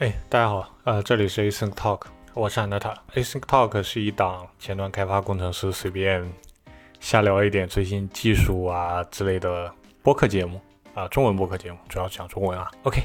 [0.00, 2.94] 哎，大家好，呃，这里是 Async Talk，我是安德塔。
[3.12, 6.26] Async Talk 是一档前端开发工程师随便
[7.00, 9.70] 瞎聊一点最新技术啊之类的
[10.02, 10.58] 播客节目
[10.94, 12.70] 啊，中文播客节目，主要讲中文啊。
[12.84, 13.02] OK，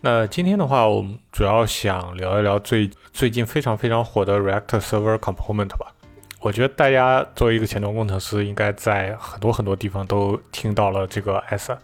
[0.00, 5.92] 那今天的话，我们主要想聊一聊最最近非常非常火的 React Server Component 吧。
[6.38, 11.76] 我觉得大家作为一个前端工程师，应该在很多很多地方都听到了这个 S，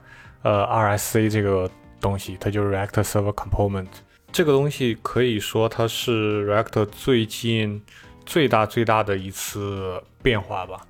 [0.43, 1.68] 呃，RSC 这个
[2.00, 3.89] 东西，它就是 React Server Component。
[4.35, 7.81] 这个东西可以说它是 React 最近
[8.27, 10.81] 最大最大的一次变化吧，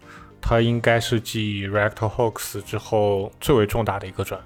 [0.41, 4.41] 它应该是继 React Hooks 之后最为重大的一个转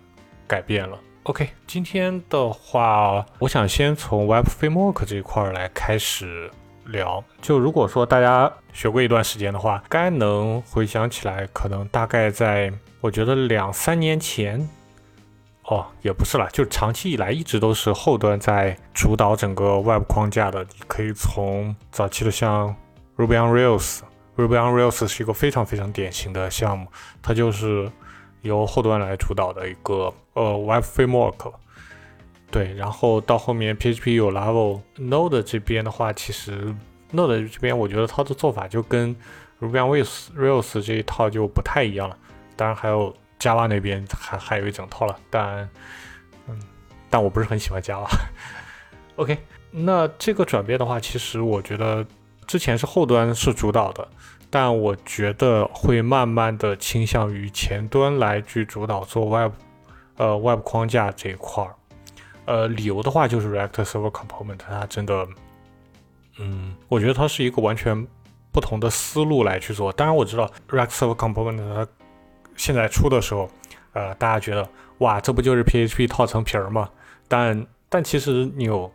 [0.48, 0.98] 改变了。
[1.22, 6.50] OK，今天的话，我想先从 Web Framework 这一块来开始
[6.86, 7.22] 聊。
[7.40, 14.68] 就如果说大家学过一段时间的话，该能回想起来，可能大概在我觉得两三年前。
[15.70, 20.64] 哦，也不是了，就长期以来一直都是后端在主导整个 Web 框架的。
[20.64, 22.74] 你可以从早期的像
[23.18, 26.86] Ruby on Rails，Ruby on Rails 是一个非常非常典型的项目，
[27.20, 27.90] 它就是
[28.40, 31.52] 由后端来主导的一个呃 Web Framework。
[32.50, 36.74] 对，然后到后面 PHP 有 Level Node 这边的话，其实
[37.12, 39.14] Node 这边我觉得它的做法就跟
[39.60, 40.02] Ruby on
[40.34, 42.16] Rails 这一套就不太一样了。
[42.56, 43.14] 当然还有。
[43.38, 45.68] Java 那边还还有一整套了，但，
[46.48, 46.58] 嗯，
[47.08, 48.06] 但我不是很喜欢 Java。
[49.16, 49.38] OK，
[49.70, 52.06] 那这个转变的话，其实我觉得
[52.46, 54.06] 之前是后端是主导的，
[54.48, 59.52] 但我觉得会慢慢的倾向于前端来去主导做 Web，
[60.16, 61.74] 呃，Web 框架这一块儿。
[62.46, 65.28] 呃，理由的话就是 React Server Component 它真的，
[66.38, 68.06] 嗯，我觉得它是一个完全
[68.50, 69.92] 不同的思路来去做。
[69.92, 71.86] 当然我知道 React Server Component 它
[72.58, 73.48] 现在出的时候，
[73.94, 74.68] 呃，大家觉得
[74.98, 76.90] 哇，这不就是 PHP 套层皮儿吗？
[77.26, 78.92] 但但其实你有，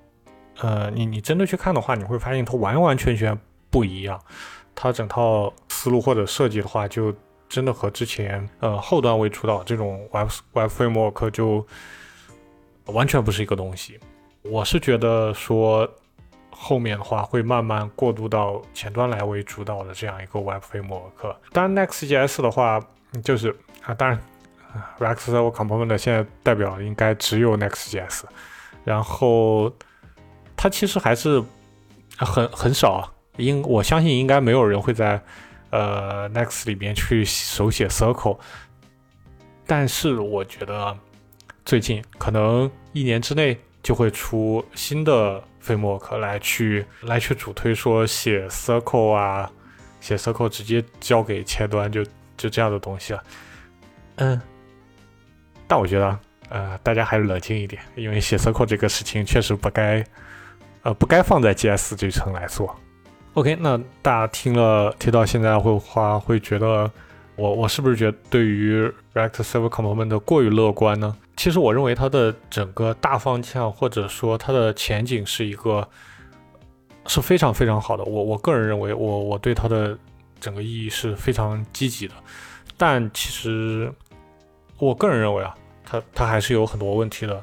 [0.59, 3.35] 呃，你你真的去看的话，你会发现它完完全全
[3.71, 4.19] 不一样。
[4.75, 7.13] 它整套思路或者设计的话，就
[7.47, 11.65] 真的和之前呃后端为主导这种 Web Web Framework 就
[12.85, 13.99] 完全不是一个东西。
[14.41, 15.89] 我是觉得说
[16.49, 21.35] 后面的话会慢慢过渡到前端来为主导的这样一个 Web Framework。
[21.53, 22.79] 当然 Next.js 的话。
[23.21, 24.19] 就是啊，当然
[24.97, 28.23] ，React Server Component 现在代表应该只有 Next.js，
[28.83, 29.71] 然后
[30.57, 31.43] 它其实还是
[32.17, 35.21] 很很少，应我相信应该没有人会在
[35.69, 38.39] 呃 Next 里面去手写 Circle，
[39.67, 40.97] 但是我觉得
[41.65, 49.51] 最近可能一年之内就会出新的 framework 来去来去主推说写 Circle 啊，
[50.01, 52.03] 写 Circle 直接交给前端就。
[52.43, 53.23] 就这样的东西了，
[54.15, 54.41] 嗯，
[55.65, 60.05] 但我觉得，呃，大家还是冷静一点，因为写 circle 这个事情确实不该，
[60.81, 62.75] 呃，不该放在 GS 这层来做。
[63.35, 66.91] OK，那大家听了听到现在会话，会觉得
[67.37, 71.15] 我我是不是觉得对于 React Server Component 过于乐观呢？
[71.37, 75.87] 其实我认为它的整个大方向或者说它的前景是一个
[77.07, 78.03] 是非常非常好的。
[78.03, 79.97] 我我个人认为，我我对它的。
[80.43, 82.13] 整个意义是非常积极的，
[82.75, 83.89] 但其实
[84.77, 85.55] 我个人认为啊，
[85.85, 87.41] 它它还是有很多问题的。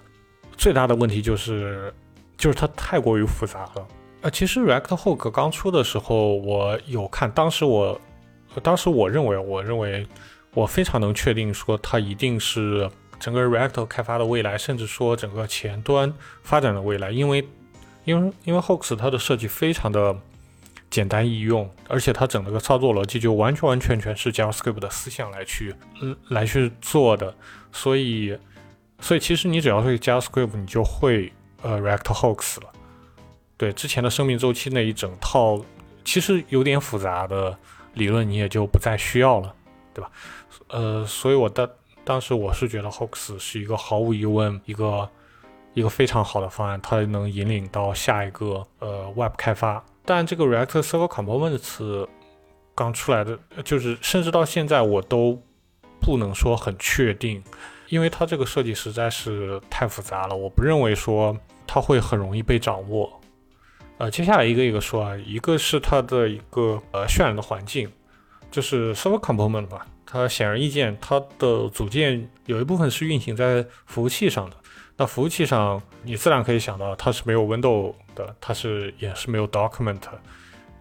[0.58, 1.90] 最大的问题就是，
[2.36, 3.88] 就是它太过于复杂了。
[4.20, 7.98] 呃，其实 React Hook 刚出的时候，我有看，当时我，
[8.62, 10.06] 当时我认为，我认为
[10.52, 12.86] 我非常能确定说，它一定是
[13.18, 16.12] 整个 React 开发的未来，甚至说整个前端
[16.42, 17.48] 发展的未来，因为，
[18.04, 20.14] 因为，因为 Hooks 它的设计非常的。
[20.90, 27.32] 简单易用，而且它整个操作逻辑就完全完全全是 JavaScript 的思想来去，嗯，来去做的。
[27.72, 28.36] 所以，
[28.98, 32.72] 所以其实你只要会 JavaScript，你就会呃 React Hooks 了。
[33.56, 35.64] 对，之前的生命周期那一整套
[36.04, 37.56] 其实有点复杂的
[37.94, 39.54] 理论，你也就不再需要了，
[39.94, 40.10] 对吧？
[40.68, 41.68] 呃，所以我当
[42.04, 45.08] 当时我是觉得 Hooks 是一个毫无疑问一个
[45.74, 49.84] 一个非常好的方案，它能引领到下一个呃 Web 开发。
[50.04, 52.08] 但这个 React Server Components
[52.74, 55.40] 刚出来的，就是甚至到现在我都
[56.00, 57.42] 不能说很确定，
[57.88, 61.36] 因为它这个设计实在是太复杂了，我不认为说
[61.66, 63.20] 它会很容易被掌握。
[63.98, 67.90] 呃，接下来一个一个说啊，一个是它的一个呃渲染的环境，
[68.50, 74.56] 就是 Server Components 吧，它显而易见，它的组件有一部分是运行在服务器上的。
[75.00, 80.02] 那服务器上，你自然可以想到，它是没有 Window 的，它是也是没有 Document，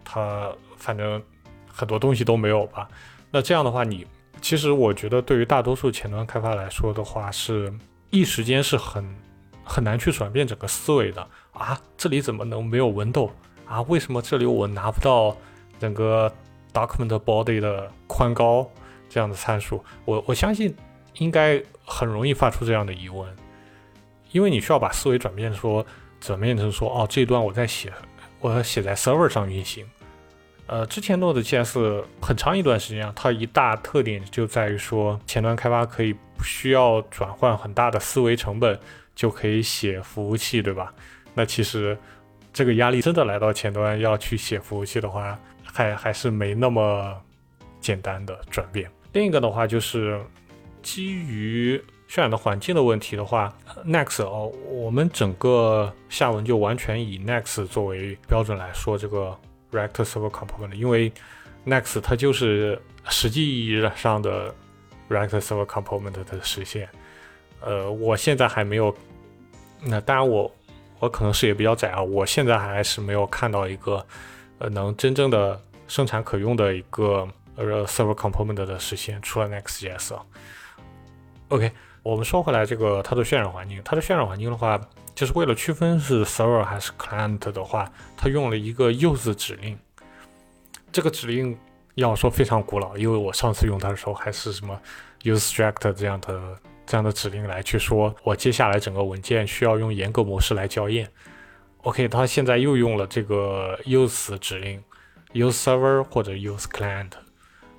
[0.04, 1.24] 它反正
[1.66, 2.90] 很多东西都没有吧。
[3.32, 4.06] 那这样的话，你
[4.42, 7.74] 其实我觉得对于大多数前端开发来说的话，是
[8.10, 9.10] 一时间是很
[9.64, 13.32] 很难去转变整个思维的啊，这里怎么能没有 window
[13.66, 13.82] 啊？
[13.84, 15.34] 为什么这里我拿不到
[15.80, 16.30] 整个
[16.74, 18.70] document body 的宽高
[19.08, 19.82] 这样的参数？
[20.04, 20.76] 我我相信
[21.20, 23.26] 应该很容易发出这样的疑问，
[24.32, 25.86] 因为你需要把思维转变说
[26.20, 27.92] 转变成说哦，这一段我在写，
[28.40, 29.86] 我要写在 server 上运行。
[30.68, 38.80] 呃，之前 Node.js 很长一段时间啊，它一大特点就在于说前端开发可以不需要转换很大的思维成本
[39.16, 40.94] 就可以写服务器，对吧？
[41.34, 41.98] 那其实
[42.54, 47.20] 这个压力真的来到前端要去写服务器的话，还还是没那么
[47.82, 48.92] 简单的转变。
[49.14, 50.22] 另一个的话就是
[50.84, 59.38] 基于渲染的环境的问题的话，Next 哦，我们整个下文就完全以 Next 作为标准来说这个。
[59.72, 61.14] React Server Component，因为
[61.64, 64.52] Next 它就是实际意义上的
[65.08, 66.90] React Server Component 的实现。
[67.62, 68.92] 呃，我现在还没有，
[69.84, 70.52] 那当然我
[70.98, 74.04] 我可能视野比较窄啊，我现在还是没有看到一个
[74.58, 80.20] 呃能真正的生产可用的一个呃 Server Component 的实现，除了 Next.js。
[81.50, 81.72] OK，
[82.04, 84.80] 我们说回来，这个它的渲染环境，它的渲染环境的话。
[85.16, 89.78] 就是为了区分是 server 还是 client 的话，它用了一个 use 指令。
[90.94, 91.58] 这个指令
[91.96, 94.80] 要说非常古老，因为我上次用它的时候还是什么
[95.24, 101.06] use struct 这样的这样的指令来去说，我接下来整个文件需要用严格模式来校验。
[101.82, 104.82] OK，它现在又用了这个 use 指令
[105.34, 107.12] ，use server 或者 use client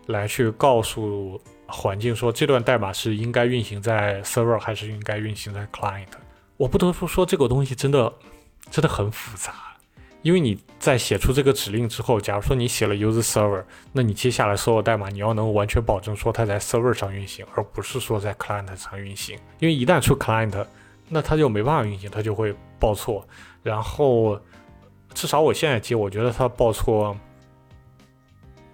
[0.08, 1.40] 来去告诉
[1.70, 6.06] 环境说这段代码是应该运行在 server 还是应该运行在 client。
[6.56, 8.12] 我不得不说，这个东西真的
[8.70, 9.54] 真的很复杂，
[10.22, 20.66] 因为你在写出这个指令之后，假如说你写了 use server，那你接下来所有代码你要能完全保证说它在 server 上运行，而不是说在 client 上运行，因为一旦出 client，
[21.08, 23.26] 那它就没办法运行，它就会报错。
[23.62, 24.38] 然后
[25.14, 27.16] 至少我现在接，我觉得它报错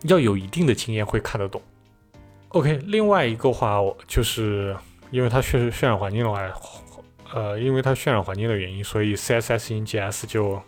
[0.02, 1.62] 要有一定的经验会看得懂。
[2.56, 4.74] OK，另外一个话，我就是
[5.10, 6.40] 因为它渲染渲染环境的话。
[7.34, 10.62] 呃，因为它渲染环境的原因，所以 CSS in JS 就，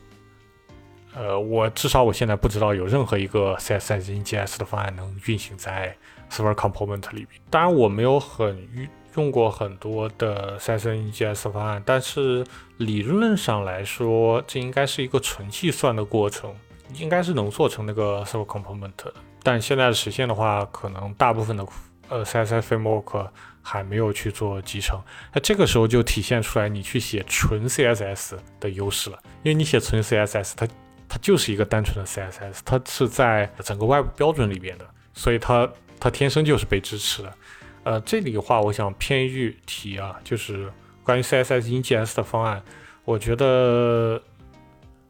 [1.15, 5.97] 呃，我至少我现在不知道有任何一个 CSS in JS 的方案能运行在
[6.31, 7.41] Server Component 里边。
[7.49, 8.69] 当然，我没有很
[9.17, 12.45] 用过很多的 CSS in JS 方案，但是
[12.77, 16.55] 理论上来说，这应该是一个纯计算的过程，
[16.95, 19.13] 应该是能做成那个 sub component 的。
[19.43, 21.67] 但现在实现的话，可能大部分的
[22.09, 23.29] 呃 CSS Framework。
[23.61, 24.99] 还没有去做集成，
[25.35, 30.67] 那这个时候就体现出来你去写纯 CSS 的优势了，因为你写纯 CSS，它
[31.07, 35.71] 它就是一个单纯的 CSS，它是在整个外部标准里边的，所以它
[36.01, 37.35] 它天生就是被支持的。
[37.83, 42.63] 呃，这里的话，我想偏一句提啊，就是关于 CSS in JS 的方案，
[43.05, 44.23] 我觉得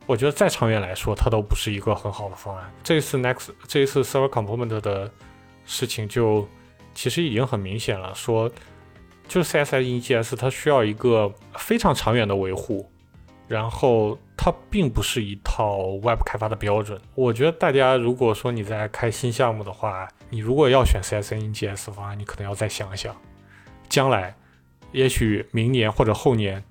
[0.08, 2.68] 我觉得再长远来说，它都不是一个很好的方案。
[2.82, 5.08] 这一次 Next 这一次 Server Component 的
[5.64, 6.48] 事情就。
[6.94, 8.50] 其实已经很明显了，说
[9.28, 12.90] 就是 CSS In GS 它需要一个非常长远的维护，
[13.46, 17.00] 然后它并不是一套 Web 开发的标准。
[17.14, 23.14] 我觉得大家如果说你在开新项目的话，你如果要选 CSS In GS 方案，你可能要再想想，
[23.88, 24.34] 将来
[24.90, 26.64] 也许明年或者后年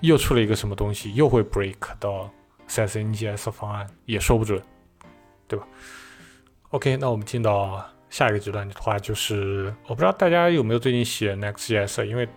[0.00, 2.28] 又出了一个什么东西，又会 break 到
[2.70, 4.62] CSNGS 方案，也说不准，
[5.46, 5.66] 对吧
[6.70, 7.84] ？OK，那我们进到。
[8.10, 12.28] 下一个阶段的话，就是我不知道大家有没有最近写 Next.js，因为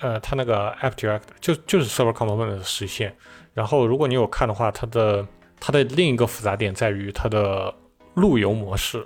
[0.00, 3.16] 呃，它那个 App.Direct 就就是 Server Component 的实现。
[3.54, 5.26] 然后如果你有看的话，它的
[5.58, 7.74] 它的另一个复杂点在于它的
[8.12, 9.02] 路由模式。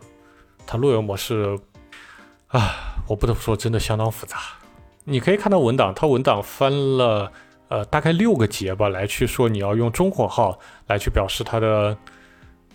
[0.66, 1.56] 它路由模式
[2.48, 4.38] 啊，我不得不说真的相当复杂。
[5.04, 7.30] 你可以看到文档，它文档分了
[7.68, 11.96] 呃大概六个节吧，来去说你要用中括号来去表示它的。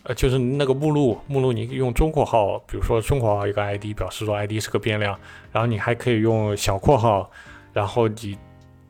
[0.04, 5.16] 呃，就是那个目录，目录你用中括号，比如说中括号一个 ID，表示说 ID 是个变量，
[5.52, 7.30] 然后你还可以用小括号，
[7.72, 8.36] 然后你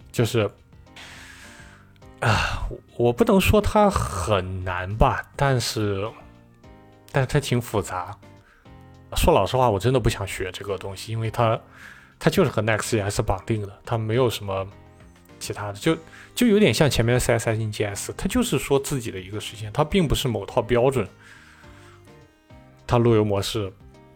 [0.09, 0.49] 就是
[2.21, 2.65] 啊，
[2.95, 6.09] 我不能说它很难吧，但是，
[7.11, 8.17] 但是它挺复杂。
[9.17, 11.59] 说老实话，我真的不想学这个东西，因为它
[12.17, 14.65] 它就是和 Next.js 绑定的，它没有什么。
[15.41, 15.97] 其他的就
[16.33, 21.05] 就有点像前面的 CSS in JS，它就是说自己的一个实现，它并不是某套标准。
[22.87, 23.71] 它路由模式，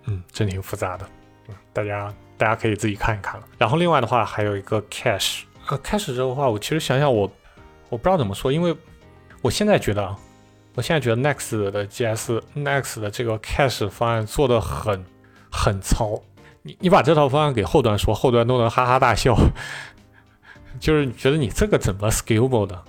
[0.05, 1.09] 嗯，真挺复杂的，
[1.47, 3.47] 嗯，大家大家可以自己看一看了。
[3.57, 7.31] 然后另外的话还有一个 cache，呃，cache 这个话，我其实想想我
[7.89, 8.75] 我不知道怎么说，因为
[9.41, 10.13] 我现在觉得，
[10.73, 15.05] 我现在觉得 Next 的 GS，Next 的这个 cache 方案做的很
[15.49, 16.21] 很糙。
[16.63, 19.37] 你你把这套方案给后端说，后端都能哈哈大笑。
[20.79, 22.83] 就是觉得你这个怎么 scalable 的？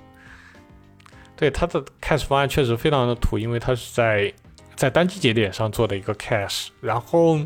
[1.37, 4.33] 对，它的 cache 方案确实非常的土，因为它是在
[4.75, 7.37] 在单机节点上做的一个 cache，然后，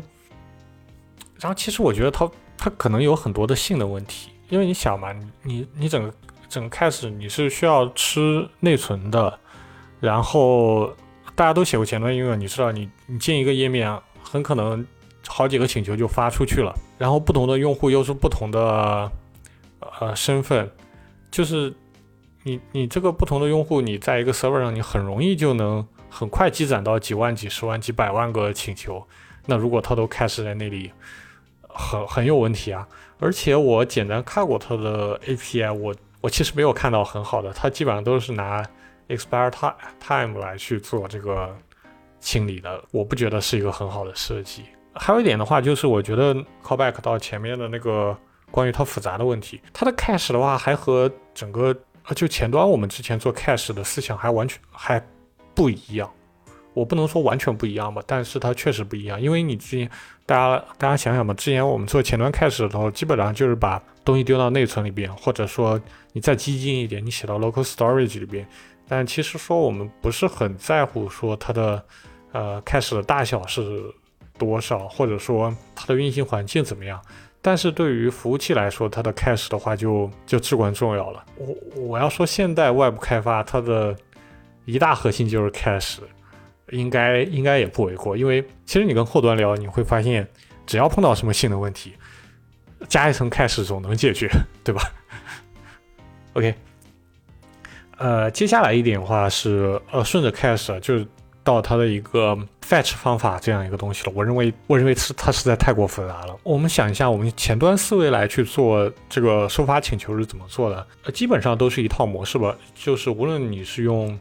[1.39, 6.13] 然后其实我觉得它它可能有很多的性能问题，因为你想嘛，你你整个
[6.47, 9.37] 整个 cache 你是需要吃内存的，
[9.99, 10.87] 然后
[11.35, 13.93] 大家都写过前端应用，你知道你你建一个页面，
[14.23, 14.85] 很可能
[15.27, 19.11] 好几个请求就发出去了，然后不同的用户又是不同的
[19.99, 20.69] 呃身份，
[21.29, 21.73] 就是。
[22.43, 29.07] 你你这个不同的用户，你在一个 server 上，你很容易就能很快积攒到几万、几十万、几百万个请求。
[29.45, 30.91] 那如果他都开始在那里，
[31.69, 32.87] 很很有问题啊！
[33.19, 38.65] 而且我简单看过他的 API，我我其实没有看到很好的，他基本上都是拿
[39.07, 41.55] expire time time 来去做这个
[42.19, 44.63] 清理的，我不觉得是一个很好的设计。
[44.95, 48.17] 还有一点的话，就是我觉得 callback 到前面的那个
[48.51, 51.75] 关于它复杂的问题，它的 cache 的话还和整个，
[52.13, 55.01] 就前端我们之前做 cache 的思想还完全还
[55.55, 56.11] 不一样，
[56.73, 59.19] 我不能说完全不一样吧，但是它确实不一样。
[59.19, 59.89] 因为你之前
[60.25, 65.79] 大家大家想想吧，之前我们做前端 cache 的时候，基本上就是把东西丢到内存里边，或者说
[66.13, 68.45] 你再激进一点，你写到 local storage 里边。
[68.87, 71.81] 但其实说我们不是很在乎说它的
[72.33, 73.81] 呃 cache 的大小是
[74.37, 77.01] 多少，或者说它的运行环境怎么样。
[77.41, 81.25] 但是对于服务器来说，它的 cache 的话就就至关重要了。
[81.37, 83.95] 我我要说，现代外部开发它的
[84.65, 85.99] 一大核心就是 cache，
[86.69, 88.15] 应该应该也不为过。
[88.15, 90.27] 因为其实你跟后端聊，你会发现，
[90.65, 91.93] 只要碰到什么性能问题，
[92.87, 94.29] 加一层 cache 总能解决，
[94.63, 94.81] 对吧
[96.33, 96.53] ？OK，
[97.97, 101.05] 呃，接下来一点的话是，呃，顺着 cache 就。
[101.43, 102.37] 到它的一个
[102.71, 106.33] fetch 方法这样一个东西了，我认为，我认为是它实在太过复杂了。
[106.43, 110.87] 我们想一下，我们前端思维来去做这个收发请求是怎么做的？
[111.03, 114.17] 呃，基本上都是一套模式吧，就是无论你是用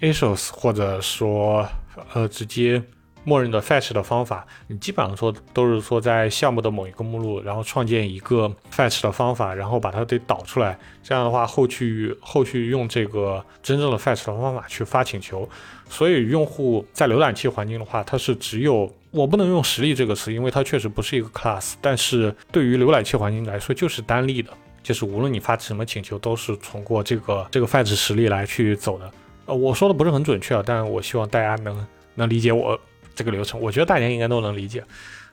[0.00, 1.68] Asos 或者说
[2.14, 2.82] 呃直接。
[3.24, 10.78] 默认的 fetch 的方法，你基本上说都是说在项目的某一个目录，然后创建一个 fetch 的方法，然后把它给导出来。
[11.02, 15.48] 这样的话，后续后续用这个真正的 fetch 的方法去发请求。
[15.90, 21.74] 所以用户在浏览器环境的话，它是只有我不能用实例这个词，因为它确实不是一个 class。
[21.80, 24.50] 但是对于浏览器环境来说，就是单例的，
[24.82, 29.10] 就是无论你发什么请求，都是通过这个这个 fetch 实例来去走的。
[29.46, 32.78] 呃，我说的不是很准确啊，但我希望大家能能理解我。
[33.18, 34.80] 这个流程，我觉得大家应该都能理解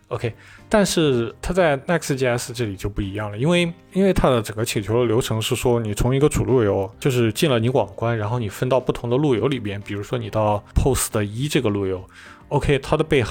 [0.08, 0.34] ，OK。
[0.68, 12.04] 但是它在 Next.js 这里就不一样了，因为因为它的整个请求的流程是说，你从一个主路由，就是进了你网关，然后你分到不同的路由里边，比如说你到 Post 的一这个路由
[12.48, 13.24] ，OK，它的被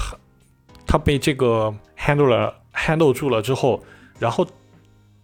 [0.87, 3.83] 它被这个 handler handle 住了之后，
[4.17, 4.47] 然后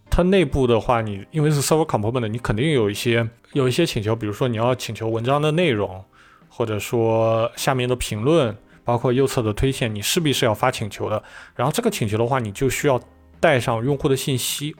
[0.09, 6.03] 它内部的话，你因为是 server component，你肯定有一些有一些请求，比如说你要请求文章的内容，
[6.49, 8.53] 或者说下面的评论。
[8.83, 11.21] 包括右侧的推荐，你势必是要发请求的。
[11.55, 12.99] 然后这个请求的话，你就需要
[13.39, 14.75] 带上用户的信息。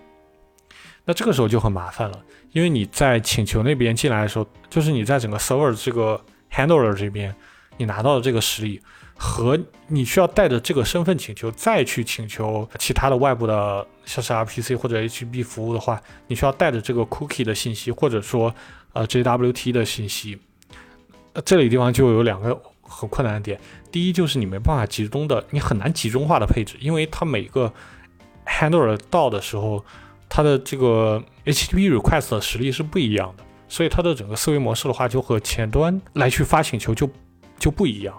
[1.05, 6.19] 那这个时候就很麻烦了，因为你在请求那边进来的时候，就是你在整个 server 这个
[6.51, 7.35] handler 这边，
[7.77, 8.79] 你拿到的这个实例，
[9.17, 18.53] 和你需要带着这个身份请求再去请求其他的外部的，像是 RPC 或者 HB 服务的话，你需要带着这个 cookie 的信息，或者说
[18.93, 20.37] 呃 JWT 的信息。
[21.43, 22.61] 这里地方就有两个。
[22.91, 27.71] 很困难的点，第一就是你没办法集中的，你很难集中化的配置，因为它每个
[28.45, 29.83] handler 到的时候，
[30.27, 37.09] 它的这个 HTTP request 的实力是不一样的，所以它的整个思维模式的话，就和前端来去发请求就
[37.57, 38.13] 就不一样，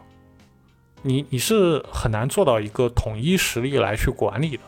[1.03, 4.63] 你你是很难做到一个统一实力来去管理的，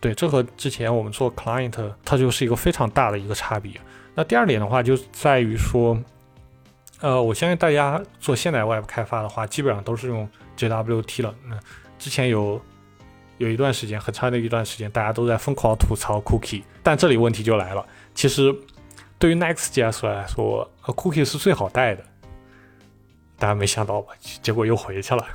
[0.00, 3.72] 对，这和之前我们做 client 它就是一个非常大的一个差别。
[4.14, 5.96] 那第二点的话，就在于说。
[7.04, 11.34] 呃，我相信大家做现代 Web 开发的话，基本上都是用 JWT 了。
[11.46, 11.60] 那
[11.98, 12.58] 之前有
[13.36, 16.62] 有一段时间，很长的一段时间，大家都在疯狂吐槽 Cookie。
[16.82, 18.50] 但这里问题就来了，其实
[19.18, 22.02] 对于 Next.js 来说呃，Cookie 是最好带的。
[23.38, 24.14] 大家没想到吧？
[24.40, 25.26] 结果又回去了，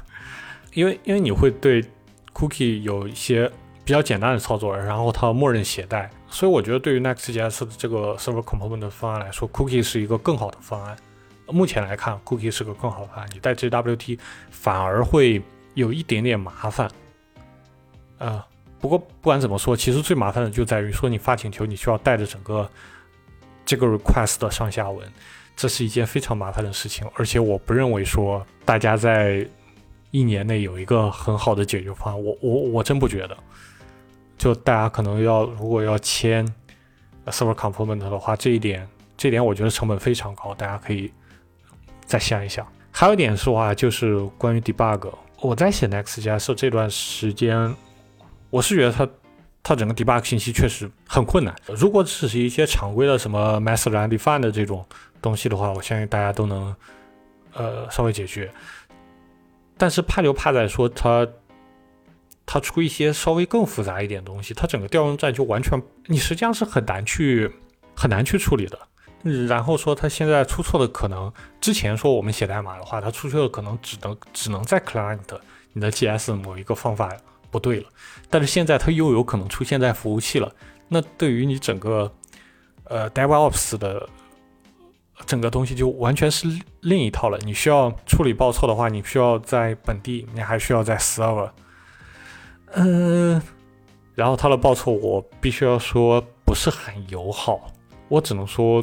[0.74, 1.86] 因为因为你会对
[2.34, 3.48] Cookie 有一些
[3.86, 6.10] 比较简单的操作，然后它默认携带。
[6.30, 10.98] 所以我觉得对于 Next.js 的这个 Server Component 的方案来说，Cookie 是一个更好的方案。
[11.52, 13.30] 目前来看，Cookie 是个更好的方案。
[13.34, 15.42] 你带 JWT 反而会
[15.74, 16.90] 有一点点麻烦。
[18.18, 18.48] 啊，
[18.80, 22.70] 不过不管怎么说，其实最麻烦的就在于说你发请求，你需要带着整个
[23.66, 25.08] 这个 request 的上下文，
[25.56, 27.10] 这是一件非常麻烦的事情。
[27.16, 29.48] 而且我不认为说大家在
[30.12, 32.24] 一年内有一个很好的解决方案。
[32.24, 33.38] 我我我真不觉得。
[34.38, 36.48] 就大家可能要如果要签。
[37.32, 41.12] server component 的话，这一点这点我觉得成本非常高，大家可以
[42.10, 42.68] 再想一想。
[42.92, 47.74] 还有一点说话就是关于 debug，我在写 Next.js 这段时间，
[48.50, 49.08] 我是觉得它
[49.62, 51.56] 它整个 debug 信息确实很困难。
[51.68, 54.84] 如果只是一些常规的什么 method undefined 的这种
[55.22, 56.76] 东西的话，我相信大家都能
[57.54, 58.52] 呃稍微解决。
[59.78, 61.28] 但是怕就怕在说它
[62.48, 67.50] 它出一些稍微更复杂一点东西，它整个调用站就完全你实际上是很难去
[67.96, 68.80] 很难去处理的。
[69.22, 75.20] 然后说它现在出错的可能，之前说我们写代码的话，它出错的可能只能只能在 client
[75.74, 77.12] 你的 GS 某一个方法
[77.52, 77.90] 不对了，
[78.30, 80.50] 但是现在它又有可能出现在服务器了。
[80.88, 82.10] 那对于你整个
[82.86, 84.08] 呃 DevOps 的
[85.26, 86.48] 整个东西就完全是
[86.80, 87.38] 另一套了。
[87.40, 91.52] 你需要处理报错的话，你需要在本地，你还需要在 server，
[92.72, 93.42] 嗯，
[94.16, 97.60] 然后它的报错我必须要说不是很友好，
[98.08, 98.82] 我只能说。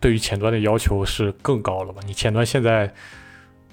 [0.00, 2.00] 对于前端的要求是更高了吧？
[2.06, 2.92] 你前端现在，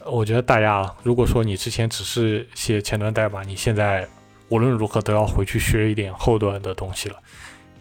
[0.06, 4.08] 我觉得大家如果说你之前只是写前端代码，你现在
[4.50, 7.16] 无论如何都要回去学一点后端的东西了，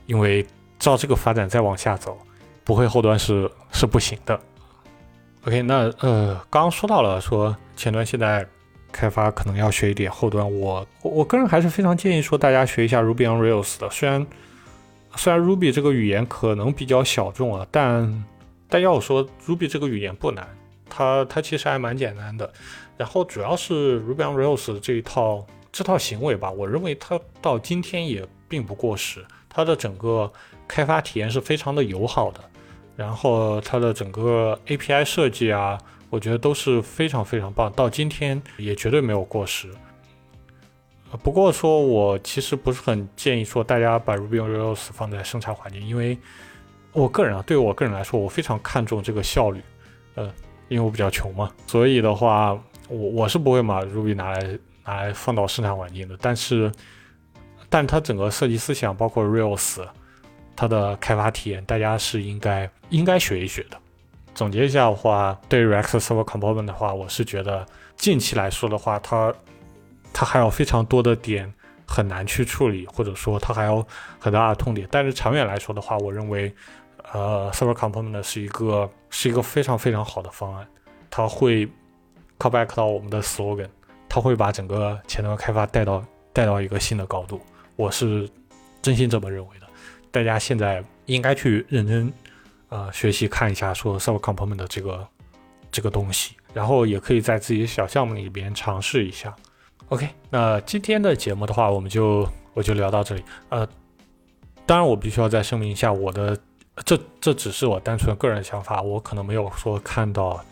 [0.06, 0.44] 因为
[0.78, 2.18] 照这个发展再往下走，
[2.64, 4.38] 不会后端是是不行的。
[5.46, 8.46] OK，那呃，刚刚说到了说前端现在
[8.90, 14.26] 开发可能要学一点后端，我我个人还是非常建议说大家学一下 Ruby on Rails 的，虽然
[15.16, 18.24] 虽然 Ruby 这个语言可能比较小众啊，但
[18.74, 20.48] 但要我说，Ruby 这个语言不难，
[20.90, 22.52] 它它其实还蛮简单的。
[22.96, 29.24] 然后主要是 Ruby on Rails 这一套这套行为吧，我认为它到今天也并不过时。
[29.48, 30.32] 它的整个
[30.66, 32.40] 开发体验是非常的友好的，
[32.96, 35.78] 然后它的整个 API 设计啊，
[36.10, 39.70] 我觉得都是非常非常棒，到今天也绝对没有过时。
[41.22, 46.18] 不过说我其实不是很建议说大家把 Ruby on Rails 放在生产环境，因为。
[46.94, 49.60] 我个人啊，对我个人来说，我非常看重这个效率，
[50.14, 50.32] 呃，
[50.68, 52.56] 因为我比较穷嘛，所以的话，
[52.88, 56.16] 我我是不会把 Ruby 拿来拿来放到生产环境的。
[56.20, 56.70] 但是，
[57.68, 59.84] 但它整个设计思想，包括 Rails，
[60.54, 63.76] 它的开发体验，大家是应该应该学一学的。
[64.32, 67.66] 总结一下的话，对于 React Server Component 的话，我是觉得
[67.96, 69.34] 近期来说的话，它
[70.12, 71.52] 它还有非常多的点
[71.88, 73.84] 很难去处理，或者说它还有
[74.20, 74.86] 很大的痛点。
[74.92, 76.54] 但是长远来说的话，我认为。
[77.14, 80.66] 呃，server component 是一个是一个非常非常好的方案，
[81.08, 81.64] 它会
[82.40, 83.68] call back 到我们的 slogan，
[84.08, 87.40] 它会把整个前端开发带到带到一个新的高度。
[87.76, 88.28] 我是
[88.82, 89.66] 真心这么认为的。
[90.10, 92.12] 大家现在应该去认真
[92.68, 95.06] 呃学习看一下说 server component 的这个
[95.70, 99.32] 这个东西，然后也可以在自己小项目里边尝试一下。
[99.90, 103.22] OK，那今天的节目的话，我们就我就聊到这里。
[103.50, 103.64] 呃，
[104.66, 106.36] 当然我必须要再声明一下我的。
[106.84, 110.44] 这这只是我单纯个人想法，我可能没有说看到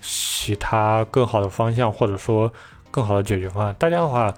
[0.00, 2.52] 其他更好的方向，或者说
[2.90, 3.74] 更好的解决方案。
[3.78, 4.32] 大家的话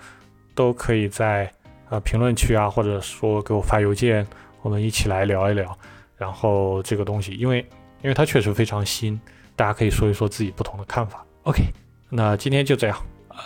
[0.55, 1.53] 都可以在
[1.89, 4.27] 呃评论区啊，或者说给我发邮件，
[4.63, 5.77] 我们一起来聊一聊。
[6.17, 7.59] 然后这个东西，因为
[8.03, 9.21] 因为它确实非常新，
[9.57, 11.27] 大家可以说一说自己不同的看法。
[11.43, 11.65] OK，
[12.09, 12.97] 那今天就这样，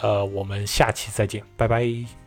[0.02, 2.25] 呃，我们下期再见，拜拜。